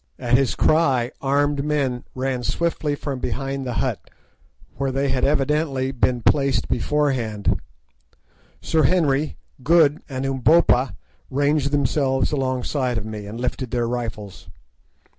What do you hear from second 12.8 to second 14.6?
of me, and lifted their rifles.